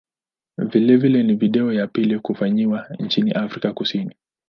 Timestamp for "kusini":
3.73-4.15